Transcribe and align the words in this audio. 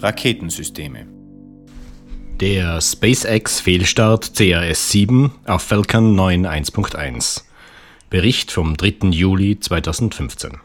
Raketensysteme. 0.00 1.06
Der 2.40 2.80
SpaceX 2.80 3.60
Fehlstart 3.60 4.26
CRS-7 4.36 5.30
auf 5.44 5.62
Falcon 5.62 6.14
9 6.14 6.46
1.1. 6.46 7.42
Bericht 8.08 8.52
vom 8.52 8.76
3. 8.76 9.08
Juli 9.10 9.58
2015. 9.58 10.58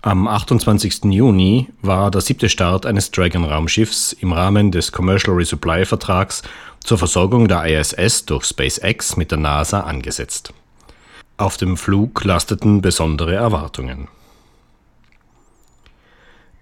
Am 0.00 0.26
28. 0.26 1.04
Juni 1.04 1.68
war 1.82 2.10
der 2.10 2.22
siebte 2.22 2.48
Start 2.48 2.86
eines 2.86 3.10
Dragon-Raumschiffs 3.10 4.14
im 4.14 4.32
Rahmen 4.32 4.72
des 4.72 4.90
Commercial 4.90 5.36
Resupply 5.36 5.84
Vertrags 5.84 6.42
zur 6.80 6.96
Versorgung 6.96 7.48
der 7.48 7.66
ISS 7.66 8.24
durch 8.24 8.46
SpaceX 8.46 9.16
mit 9.16 9.30
der 9.30 9.38
NASA 9.38 9.80
angesetzt. 9.80 10.54
Auf 11.36 11.58
dem 11.58 11.76
Flug 11.76 12.24
lasteten 12.24 12.80
besondere 12.80 13.34
Erwartungen. 13.34 14.08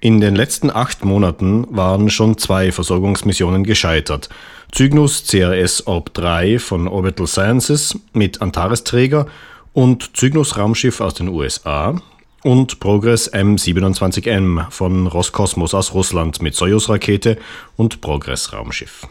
In 0.03 0.23
den 0.23 0.35
letzten 0.35 0.71
acht 0.71 1.05
Monaten 1.05 1.67
waren 1.69 2.09
schon 2.09 2.39
zwei 2.39 2.73
Versorgungsmissionen 2.73 3.65
gescheitert. 3.65 4.31
Cygnus 4.75 5.27
CRS 5.27 5.87
Orb 5.87 6.15
3 6.15 6.59
von 6.59 6.89
Orbital 6.89 7.27
Sciences 7.27 7.99
mit 8.15 8.41
Antares-Träger 8.41 9.27
und 9.75 10.13
Cygnus 10.17 10.57
Raumschiff 10.57 11.03
aus 11.03 11.13
den 11.13 11.29
USA 11.29 12.01
und 12.43 12.81
Progress 12.81 13.31
M27M 13.31 14.71
von 14.71 15.07
Roskosmos 15.07 15.75
aus 15.75 15.93
Russland 15.93 16.41
mit 16.41 16.55
Soyuz-Rakete 16.55 17.37
und 17.77 18.01
Progress 18.01 18.55
Raumschiff. 18.55 19.07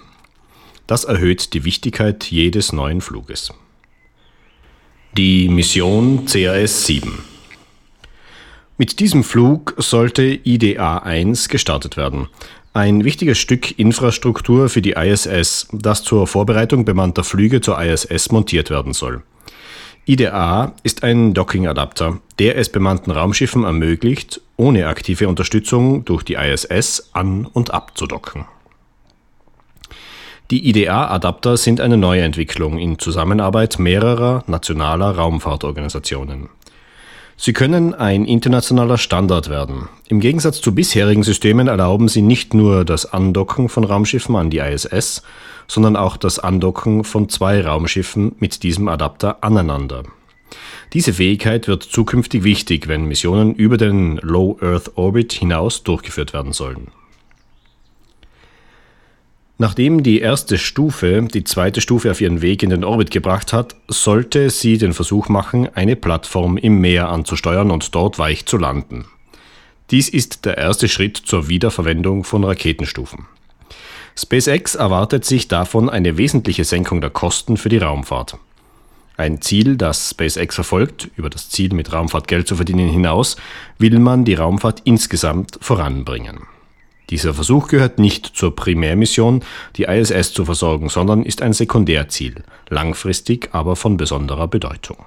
Das 0.88 1.04
erhöht 1.04 1.54
die 1.54 1.66
Wichtigkeit 1.66 2.26
jedes 2.32 2.73
neuen 2.73 3.02
Fluges. 3.02 3.54
Die 5.16 5.50
Mission 5.50 6.26
CRS-7 6.26 7.29
mit 8.80 9.02
diesem 9.02 9.26
Flug 9.26 9.76
sollte 9.78 10.24
IDA-1 10.24 11.50
gestartet 11.50 11.98
werden. 11.98 12.30
Ein 12.74 13.04
wichtiges 13.04 13.38
Stück 13.38 13.78
Infrastruktur 13.78 14.70
für 14.70 14.82
die 14.82 14.92
ISS, 14.94 15.68
das 15.74 16.02
zur 16.04 16.28
Vorbereitung 16.28 16.86
bemannter 16.86 17.26
Flüge 17.26 17.60
zur 17.60 17.80
ISS 17.80 18.32
montiert 18.32 18.70
werden 18.70 18.94
soll. 18.94 19.22
IDA 20.06 20.74
ist 20.84 21.04
ein 21.04 21.34
Docking-Adapter, 21.34 22.20
der 22.40 22.58
es 22.58 22.70
bemannten 22.70 23.12
Raumschiffen 23.12 23.66
ermöglicht, 23.66 24.40
ohne 24.56 24.88
aktive 24.88 25.28
Unterstützung 25.28 26.06
durch 26.06 26.24
die 26.24 26.36
ISS 26.36 27.10
an- 27.12 27.48
und 27.48 27.72
abzudocken. 27.72 28.46
Die 30.52 30.70
IDA-Adapter 30.70 31.58
sind 31.58 31.82
eine 31.82 31.98
Neuentwicklung 31.98 32.80
in 32.80 32.98
Zusammenarbeit 32.98 33.78
mehrerer 33.78 34.46
nationaler 34.48 35.18
Raumfahrtorganisationen. 35.18 36.48
Sie 37.42 37.54
können 37.54 37.94
ein 37.94 38.26
internationaler 38.26 38.98
Standard 38.98 39.50
werden. 39.50 39.88
Im 40.09 40.20
Gegensatz 40.20 40.59
zu 40.59 40.76
bisherigen 40.76 41.23
Systemen 41.23 41.70
erlauben 41.70 42.09
sie 42.09 42.22
nicht 42.22 42.54
nur 42.54 42.84
das 42.84 43.14
Andocken 43.14 43.70
von 43.70 43.86
Raumschiffen 43.86 44.36
an 44.36 44.50
die 44.50 44.58
ISS, 44.58 45.23
sondern 45.66 45.95
auch 45.95 46.17
das 46.17 46.40
Andocken 46.40 47.06
von 47.06 47.30
zwei 47.30 47.66
Raumschiffen 47.66 48.36
mit 48.40 48.62
diesem 48.64 48.90
Adapter 48.90 49.42
aneinander. 49.42 50.04
Diese 50.92 51.14
Fähigkeit 51.14 51.70
wird 51.70 51.84
zukünftig 51.84 52.44
wichtig, 52.44 52.90
wenn 52.90 53.06
Missionen 53.06 53.56
über 53.56 53.78
den 53.78 54.17
Low 54.17 54.58
Earth 54.62 54.98
Orbit 54.98 55.32
hinaus 55.32 55.84
durchgeführt 55.84 56.34
werden 56.34 56.52
sollen. 56.52 56.88
Nachdem 59.62 60.04
die 60.04 60.22
erste 60.22 60.58
Stufe 60.58 61.28
die 61.34 61.44
zweite 61.44 61.82
Stufe 61.82 62.10
auf 62.10 62.22
ihren 62.22 62.42
Weg 62.42 62.64
in 62.64 62.70
den 62.70 62.86
Orbit 62.86 63.11
gebracht 63.11 63.52
hat, 63.52 63.76
sollte 63.89 64.50
sie 64.50 64.78
den 64.78 64.94
Versuch 64.94 65.28
machen, 65.28 65.67
eine 65.76 65.98
Plattform 65.98 66.56
im 66.56 66.80
Meer 66.80 67.10
anzusteuern 67.10 67.70
und 67.70 67.94
dort 67.94 68.17
weich 68.17 68.45
zu 68.45 68.58
landen. 68.58 69.04
Dies 69.92 70.08
ist 70.08 70.45
der 70.45 70.58
erste 70.58 70.88
Schritt 70.88 71.17
zur 71.17 71.50
Wiederverwendung 71.50 72.23
von 72.23 72.45
Raketenstufen. 72.45 73.26
SpaceX 74.17 74.76
erwartet 74.76 75.26
sich 75.26 75.50
davon 75.50 75.89
eine 75.89 76.17
wesentliche 76.17 76.64
Senkung 76.64 77.02
der 77.02 77.10
Kosten 77.10 77.58
für 77.58 77.70
die 77.70 77.80
Raumfahrt. 77.80 78.38
Ein 79.17 79.42
Ziel, 79.42 79.76
das 79.76 80.12
SpaceX 80.12 80.56
verfolgt, 80.56 81.10
über 81.17 81.30
das 81.30 81.50
Ziel 81.50 81.73
mit 81.73 81.92
Raumfahrt 81.92 82.30
Geld 82.30 82.48
zu 82.48 82.56
verdienen 82.56 82.88
hinaus, 82.88 83.36
will 83.78 84.00
man 84.00 84.23
die 84.23 84.36
Raumfahrt 84.36 84.83
insgesamt 84.86 85.60
voranbringen. 85.60 86.48
Dieser 87.09 87.33
Versuch 87.33 87.67
gehört 87.67 87.97
nicht 87.97 88.25
zur 88.25 88.55
Primärmission, 88.55 89.43
die 89.75 89.83
ISS 89.83 90.33
zu 90.33 90.45
versorgen, 90.45 90.89
sondern 90.89 91.23
ist 91.23 91.42
ein 91.42 91.53
Sekundärziel, 91.53 92.43
langfristig 92.70 93.49
aber 93.52 93.75
von 93.75 93.97
besonderer 93.97 94.47
Bedeutung. 94.47 94.97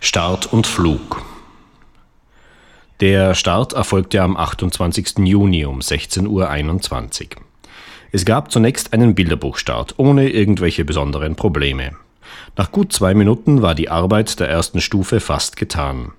Start 0.00 0.50
und 0.50 0.66
Flug 0.66 1.22
Der 3.00 3.34
Start 3.34 3.74
erfolgte 3.74 4.22
am 4.22 4.36
28. 4.36 5.18
Juni 5.18 5.66
um 5.66 5.80
16.21 5.80 6.26
Uhr. 6.26 7.42
Es 8.10 8.24
gab 8.24 8.50
zunächst 8.50 8.94
einen 8.94 9.14
Bilderbuchstart 9.14 9.98
ohne 9.98 10.30
irgendwelche 10.30 10.86
besonderen 10.86 11.36
Probleme. 11.36 11.92
Nach 12.56 12.72
gut 12.72 12.92
zwei 12.92 13.12
Minuten 13.14 13.60
war 13.60 13.74
die 13.74 13.90
Arbeit 13.90 14.40
der 14.40 14.48
ersten 14.48 14.80
Stufe 14.80 15.20
fast 15.20 15.56
getan. 15.56 16.12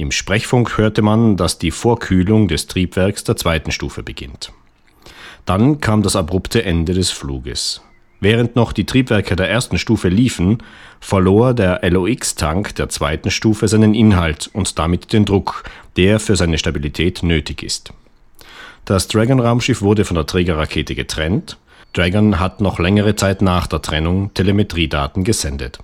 Im 0.00 0.12
Sprechfunk 0.12 0.78
hörte 0.78 1.02
man, 1.02 1.36
dass 1.36 1.58
die 1.58 1.70
Vorkühlung 1.70 2.48
des 2.48 2.66
Triebwerks 2.66 3.22
der 3.22 3.36
zweiten 3.36 3.70
Stufe 3.70 4.02
beginnt. 4.02 4.50
Dann 5.44 5.82
kam 5.82 6.02
das 6.02 6.16
abrupte 6.16 6.64
Ende 6.64 6.94
des 6.94 7.10
Fluges. 7.10 7.82
Während 8.18 8.56
noch 8.56 8.72
die 8.72 8.86
Triebwerke 8.86 9.36
der 9.36 9.50
ersten 9.50 9.76
Stufe 9.76 10.08
liefen, 10.08 10.62
verlor 11.00 11.52
der 11.52 11.80
LOX-Tank 11.82 12.74
der 12.76 12.88
zweiten 12.88 13.30
Stufe 13.30 13.68
seinen 13.68 13.92
Inhalt 13.92 14.48
und 14.54 14.78
damit 14.78 15.12
den 15.12 15.26
Druck, 15.26 15.64
der 15.98 16.18
für 16.18 16.34
seine 16.34 16.56
Stabilität 16.56 17.22
nötig 17.22 17.62
ist. 17.62 17.92
Das 18.86 19.06
Dragon-Raumschiff 19.06 19.82
wurde 19.82 20.06
von 20.06 20.14
der 20.14 20.24
Trägerrakete 20.24 20.94
getrennt. 20.94 21.58
Dragon 21.92 22.40
hat 22.40 22.62
noch 22.62 22.78
längere 22.78 23.16
Zeit 23.16 23.42
nach 23.42 23.66
der 23.66 23.82
Trennung 23.82 24.32
Telemetriedaten 24.32 25.24
gesendet. 25.24 25.78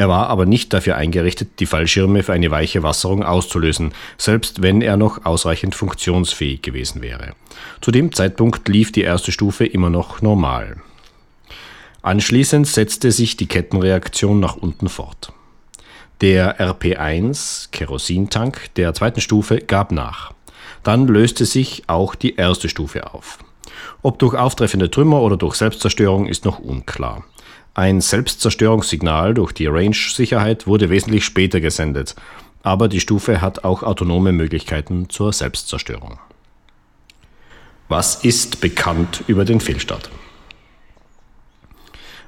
Er 0.00 0.08
war 0.08 0.28
aber 0.28 0.46
nicht 0.46 0.72
dafür 0.72 0.96
eingerichtet, 0.96 1.60
die 1.60 1.66
Fallschirme 1.66 2.22
für 2.22 2.32
eine 2.32 2.50
weiche 2.50 2.82
Wasserung 2.82 3.22
auszulösen, 3.22 3.92
selbst 4.16 4.62
wenn 4.62 4.80
er 4.80 4.96
noch 4.96 5.26
ausreichend 5.26 5.74
funktionsfähig 5.74 6.62
gewesen 6.62 7.02
wäre. 7.02 7.34
Zu 7.82 7.90
dem 7.90 8.10
Zeitpunkt 8.14 8.66
lief 8.66 8.92
die 8.92 9.02
erste 9.02 9.30
Stufe 9.30 9.66
immer 9.66 9.90
noch 9.90 10.22
normal. 10.22 10.78
Anschließend 12.00 12.66
setzte 12.66 13.12
sich 13.12 13.36
die 13.36 13.44
Kettenreaktion 13.44 14.40
nach 14.40 14.56
unten 14.56 14.88
fort. 14.88 15.34
Der 16.22 16.58
RP1 16.58 17.68
Kerosintank 17.70 18.74
der 18.76 18.94
zweiten 18.94 19.20
Stufe 19.20 19.58
gab 19.58 19.92
nach. 19.92 20.32
Dann 20.82 21.08
löste 21.08 21.44
sich 21.44 21.82
auch 21.88 22.14
die 22.14 22.36
erste 22.36 22.70
Stufe 22.70 23.12
auf. 23.12 23.38
Ob 24.00 24.18
durch 24.18 24.34
auftreffende 24.34 24.90
Trümmer 24.90 25.20
oder 25.20 25.36
durch 25.36 25.56
Selbstzerstörung 25.56 26.26
ist 26.26 26.46
noch 26.46 26.58
unklar. 26.58 27.22
Ein 27.74 28.00
Selbstzerstörungssignal 28.00 29.34
durch 29.34 29.52
die 29.52 29.66
Range-Sicherheit 29.66 30.66
wurde 30.66 30.90
wesentlich 30.90 31.24
später 31.24 31.60
gesendet, 31.60 32.16
aber 32.62 32.88
die 32.88 33.00
Stufe 33.00 33.40
hat 33.40 33.64
auch 33.64 33.82
autonome 33.82 34.32
Möglichkeiten 34.32 35.08
zur 35.08 35.32
Selbstzerstörung. 35.32 36.18
Was 37.88 38.24
ist 38.24 38.60
bekannt 38.60 39.24
über 39.28 39.44
den 39.44 39.60
Fehlstart? 39.60 40.10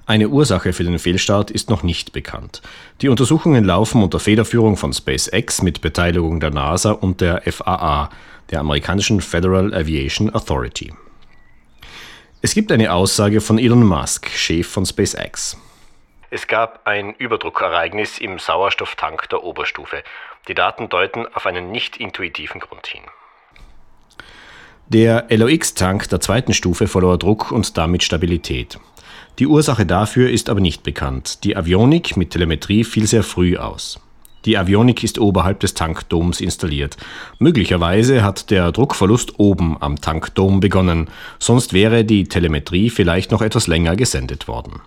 Eine 0.06 0.28
Ursache 0.28 0.72
für 0.72 0.84
den 0.84 0.98
Fehlstart 0.98 1.50
ist 1.50 1.70
noch 1.70 1.82
nicht 1.82 2.12
bekannt. 2.12 2.62
Die 3.00 3.08
Untersuchungen 3.08 3.64
laufen 3.64 4.02
unter 4.02 4.18
Federführung 4.18 4.76
von 4.76 4.92
SpaceX 4.92 5.62
mit 5.62 5.80
Beteiligung 5.80 6.40
der 6.40 6.50
NASA 6.50 6.92
und 6.92 7.20
der 7.20 7.42
FAA, 7.50 8.10
der 8.50 8.60
amerikanischen 8.60 9.20
Federal 9.20 9.72
Aviation 9.72 10.34
Authority. 10.34 10.92
Es 12.44 12.54
gibt 12.54 12.72
eine 12.72 12.92
Aussage 12.92 13.40
von 13.40 13.56
Elon 13.56 13.86
Musk, 13.86 14.28
Chef 14.28 14.66
von 14.66 14.84
SpaceX. 14.84 15.56
Es 16.28 16.48
gab 16.48 16.84
ein 16.88 17.14
Überdruckereignis 17.14 18.18
im 18.18 18.40
Sauerstofftank 18.40 19.28
der 19.28 19.44
Oberstufe. 19.44 20.02
Die 20.48 20.54
Daten 20.54 20.88
deuten 20.88 21.24
auf 21.34 21.46
einen 21.46 21.70
nicht 21.70 21.98
intuitiven 21.98 22.60
Grund 22.60 22.88
hin. 22.88 23.02
Der 24.88 25.26
LOX-Tank 25.30 26.08
der 26.08 26.20
zweiten 26.20 26.52
Stufe 26.52 26.88
verlor 26.88 27.16
Druck 27.16 27.52
und 27.52 27.78
damit 27.78 28.02
Stabilität. 28.02 28.80
Die 29.38 29.46
Ursache 29.46 29.86
dafür 29.86 30.28
ist 30.28 30.50
aber 30.50 30.60
nicht 30.60 30.82
bekannt. 30.82 31.44
Die 31.44 31.56
Avionik 31.56 32.16
mit 32.16 32.30
Telemetrie 32.30 32.82
fiel 32.82 33.06
sehr 33.06 33.22
früh 33.22 33.56
aus. 33.56 34.00
Die 34.44 34.58
Avionik 34.58 35.04
ist 35.04 35.18
oberhalb 35.18 35.60
des 35.60 35.74
Tankdoms 35.74 36.40
installiert. 36.40 36.96
Möglicherweise 37.38 38.24
hat 38.24 38.50
der 38.50 38.72
Druckverlust 38.72 39.38
oben 39.38 39.76
am 39.80 40.00
Tankdom 40.00 40.60
begonnen, 40.60 41.08
sonst 41.38 41.72
wäre 41.72 42.04
die 42.04 42.24
Telemetrie 42.24 42.90
vielleicht 42.90 43.30
noch 43.30 43.42
etwas 43.42 43.66
länger 43.68 43.94
gesendet 43.94 44.48
worden. 44.48 44.80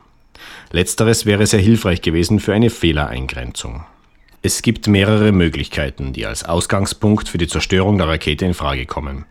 Letzteres 0.72 1.26
wäre 1.26 1.46
sehr 1.48 1.62
hilfreich 1.62 2.02
gewesen 2.02 2.40
für 2.40 2.54
eine 2.54 2.70
Fehlereingrenzung. 2.70 3.86
Es 4.42 4.62
gibt 4.62 4.88
mehrere 4.88 5.32
Möglichkeiten, 5.32 6.14
die 6.14 6.26
als 6.26 6.44
Ausgangspunkt 6.44 7.30
für 7.30 7.38
die 7.38 7.48
Zerstörung 7.48 7.98
der 7.98 8.08
Rakete 8.08 8.46
in 8.46 8.54
Frage 8.54 8.86
kommen. 8.86 9.26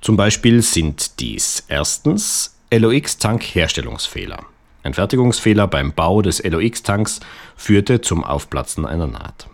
Zum 0.00 0.16
Beispiel 0.16 0.62
sind 0.62 1.20
dies 1.20 1.64
erstens 1.68 2.56
LOX-Tank-Herstellungsfehler. 2.72 4.44
Ein 4.82 4.94
Fertigungsfehler 4.94 5.66
beim 5.66 5.92
Bau 5.92 6.22
des 6.22 6.42
LOX-Tanks 6.42 7.20
führte 7.56 8.00
zum 8.00 8.22
Aufplatzen 8.22 8.86
einer 8.86 9.06
Naht. 9.06 9.48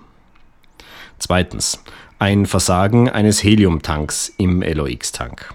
Zweitens. 1.21 1.85
Ein 2.19 2.47
Versagen 2.47 3.09
eines 3.11 3.45
Heliumtanks 3.45 4.33
im 4.39 4.63
LOX-Tank. 4.63 5.55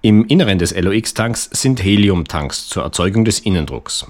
Im 0.00 0.24
Inneren 0.26 0.58
des 0.58 0.74
LOX-Tanks 0.74 1.50
sind 1.52 1.84
Heliumtanks 1.84 2.68
zur 2.68 2.82
Erzeugung 2.82 3.24
des 3.26 3.38
Innendrucks. 3.40 4.06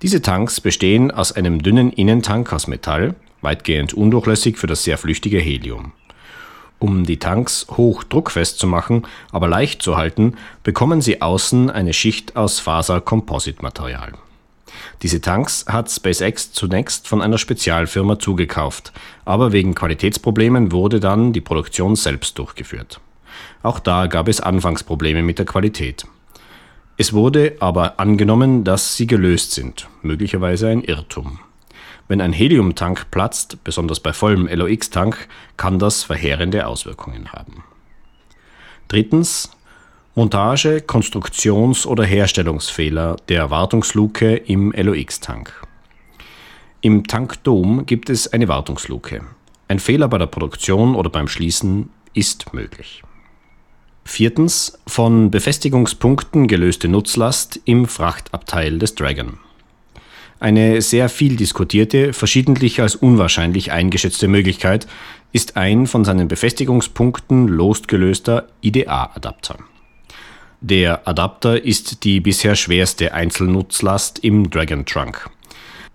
Diese 0.00 0.22
Tanks 0.22 0.60
bestehen 0.60 1.10
aus 1.10 1.32
einem 1.32 1.62
dünnen 1.62 1.92
Innentank 1.92 2.52
aus 2.52 2.66
Metall, 2.66 3.14
weitgehend 3.42 3.92
undurchlässig 3.92 4.56
für 4.56 4.66
das 4.66 4.84
sehr 4.84 4.96
flüchtige 4.96 5.38
Helium. 5.38 5.92
Um 6.78 7.04
die 7.04 7.18
Tanks 7.18 7.66
hoch 7.76 8.02
druckfest 8.02 8.58
zu 8.58 8.66
machen, 8.66 9.06
aber 9.30 9.48
leicht 9.48 9.82
zu 9.82 9.98
halten, 9.98 10.36
bekommen 10.64 11.02
sie 11.02 11.20
außen 11.20 11.70
eine 11.70 11.92
Schicht 11.92 12.36
aus 12.36 12.58
Faser-Kompositmaterial. 12.58 14.14
Diese 15.02 15.20
Tanks 15.20 15.64
hat 15.68 15.90
SpaceX 15.90 16.52
zunächst 16.52 17.08
von 17.08 17.22
einer 17.22 17.38
Spezialfirma 17.38 18.18
zugekauft, 18.18 18.92
aber 19.24 19.52
wegen 19.52 19.74
Qualitätsproblemen 19.74 20.72
wurde 20.72 21.00
dann 21.00 21.32
die 21.32 21.40
Produktion 21.40 21.96
selbst 21.96 22.38
durchgeführt. 22.38 23.00
Auch 23.62 23.78
da 23.78 24.06
gab 24.06 24.28
es 24.28 24.40
Anfangsprobleme 24.40 25.22
mit 25.22 25.38
der 25.38 25.46
Qualität. 25.46 26.06
Es 26.96 27.12
wurde 27.12 27.56
aber 27.60 27.98
angenommen, 27.98 28.64
dass 28.64 28.96
sie 28.96 29.06
gelöst 29.06 29.52
sind, 29.52 29.88
möglicherweise 30.02 30.68
ein 30.68 30.82
Irrtum. 30.82 31.40
Wenn 32.08 32.20
ein 32.20 32.32
Heliumtank 32.32 33.10
platzt, 33.10 33.64
besonders 33.64 34.00
bei 34.00 34.12
vollem 34.12 34.46
LOX-Tank, 34.46 35.28
kann 35.56 35.78
das 35.78 36.02
verheerende 36.02 36.66
Auswirkungen 36.66 37.32
haben. 37.32 37.64
Drittens 38.88 39.50
Montage, 40.14 40.82
Konstruktions- 40.82 41.86
oder 41.86 42.04
Herstellungsfehler 42.04 43.16
der 43.30 43.48
Wartungsluke 43.48 44.36
im 44.36 44.70
LOX-Tank. 44.72 45.50
Im 46.82 47.06
Tankdom 47.06 47.86
gibt 47.86 48.10
es 48.10 48.30
eine 48.30 48.46
Wartungsluke. 48.46 49.22
Ein 49.68 49.78
Fehler 49.78 50.08
bei 50.08 50.18
der 50.18 50.26
Produktion 50.26 50.96
oder 50.96 51.08
beim 51.08 51.28
Schließen 51.28 51.88
ist 52.12 52.52
möglich. 52.52 53.02
Viertens 54.04 54.78
von 54.86 55.30
Befestigungspunkten 55.30 56.46
gelöste 56.46 56.88
Nutzlast 56.88 57.60
im 57.64 57.86
Frachtabteil 57.86 58.78
des 58.78 58.94
Dragon. 58.94 59.38
Eine 60.40 60.82
sehr 60.82 61.08
viel 61.08 61.36
diskutierte, 61.36 62.12
verschiedentlich 62.12 62.82
als 62.82 62.96
unwahrscheinlich 62.96 63.72
eingeschätzte 63.72 64.28
Möglichkeit 64.28 64.86
ist 65.32 65.56
ein 65.56 65.86
von 65.86 66.04
seinen 66.04 66.28
Befestigungspunkten 66.28 67.48
losgelöster 67.48 68.48
IDA-Adapter. 68.60 69.56
Der 70.64 71.08
Adapter 71.08 71.64
ist 71.64 72.04
die 72.04 72.20
bisher 72.20 72.54
schwerste 72.54 73.12
Einzelnutzlast 73.14 74.20
im 74.20 74.48
Dragon 74.48 74.86
Trunk. 74.86 75.28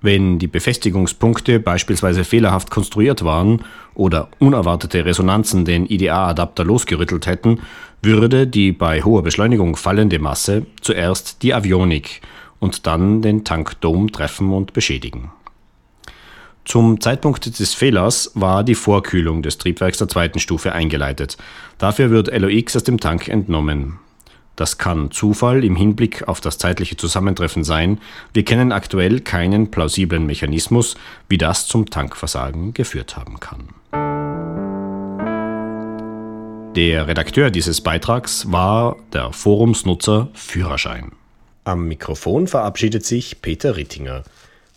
Wenn 0.02 0.40
die 0.40 0.48
Befestigungspunkte 0.48 1.62
beispielsweise 1.62 2.26
fehlerhaft 2.26 2.70
konstruiert 2.70 3.24
waren 3.24 3.64
oder 3.96 4.28
unerwartete 4.40 5.06
Resonanzen 5.06 5.64
den 5.64 5.86
IDA-Adapter 5.86 6.66
losgerüttelt 6.66 7.28
hätten, 7.28 7.62
würde 8.02 8.46
die 8.46 8.74
bei 8.74 9.04
hoher 9.04 9.24
Beschleunigung 9.24 9.78
fallende 9.78 10.20
Masse 10.20 10.66
zuerst 10.82 11.44
die 11.44 11.54
Avionik 11.54 12.20
und 12.60 12.86
dann 12.88 13.22
den 13.22 13.46
Tankdom 13.46 14.12
treffen 14.12 14.52
und 14.52 14.74
beschädigen. 14.74 15.32
Zum 16.66 17.00
Zeitpunkt 17.00 17.58
des 17.58 17.74
Fehlers 17.74 18.32
war 18.36 18.66
die 18.66 18.76
Vorkühlung 18.76 19.44
des 19.44 19.60
Triebwerks 19.60 20.00
der 20.00 20.10
zweiten 20.10 20.40
Stufe 20.40 20.74
eingeleitet. 20.74 21.38
Dafür 21.78 22.10
wird 22.10 22.38
LOX 22.38 22.76
aus 22.76 22.84
dem 22.84 23.00
Tank 23.00 23.30
entnommen. 23.30 24.00
Das 24.58 24.80
kann 24.80 25.12
Zufall 25.12 25.64
im 25.64 25.76
Hinblick 25.76 26.28
auf 26.28 26.42
das 26.42 26.58
zeitliche 26.58 26.98
Zusammentreffen 26.98 27.64
sein. 27.64 28.00
Wir 28.34 28.44
kennen 28.44 28.72
aktuell 28.72 29.22
keinen 29.22 29.70
plausiblen 29.70 30.26
Mechanismus, 30.26 30.98
wie 31.30 31.38
das 31.38 31.68
zum 31.68 31.90
Tankversagen 31.90 32.74
geführt 32.74 33.16
haben 33.16 33.40
kann. 33.40 33.70
Der 36.76 37.08
Redakteur 37.08 37.52
dieses 37.52 37.82
Beitrags 37.82 38.52
war 38.52 38.98
der 39.14 39.32
Forumsnutzer 39.32 40.30
Führerschein. 40.34 41.12
Am 41.64 41.88
Mikrofon 41.88 42.48
verabschiedet 42.48 43.06
sich 43.06 43.42
Peter 43.44 43.78
Rittinger. 43.78 44.24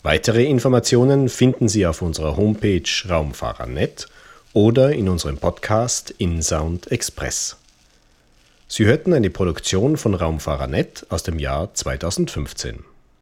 Weitere 0.03 0.45
Informationen 0.45 1.31
finden 1.31 1.69
Sie 1.69 1.87
auf 1.87 2.03
unserer 2.03 2.37
Homepage 2.37 2.83
Raumfahrer.net 3.09 4.09
oder 4.53 4.93
in 4.93 5.09
unserem 5.09 5.39
Podcast 5.39 6.11
InSound 6.19 6.91
Express. 6.91 7.60
Sie 8.73 8.85
hörten 8.85 9.13
eine 9.13 9.31
Produktion 9.31 9.97
von 9.97 10.15
Raumfahrer.net 10.15 11.05
aus 11.09 11.25
dem 11.25 11.41
Jahr 11.41 11.75
2015. 11.75 12.85